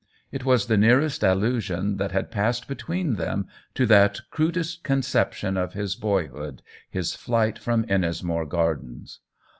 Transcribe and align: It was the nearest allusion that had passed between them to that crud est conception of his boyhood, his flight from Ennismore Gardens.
It 0.31 0.43
was 0.43 0.65
the 0.65 0.77
nearest 0.79 1.21
allusion 1.21 1.97
that 1.97 2.11
had 2.11 2.31
passed 2.31 2.67
between 2.67 3.17
them 3.17 3.45
to 3.75 3.85
that 3.85 4.19
crud 4.33 4.57
est 4.57 4.81
conception 4.83 5.57
of 5.57 5.73
his 5.73 5.95
boyhood, 5.95 6.63
his 6.89 7.13
flight 7.13 7.59
from 7.59 7.83
Ennismore 7.83 8.47
Gardens. 8.49 9.19